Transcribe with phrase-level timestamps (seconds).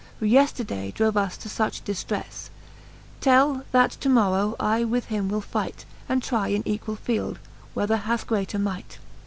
[0.19, 2.49] Who yeefter day drove us to fuch diftrefle,
[3.19, 5.85] Tell, that to morrow I with him will fight.
[6.09, 7.37] And try in equall field,
[7.75, 8.97] whether hath greater might.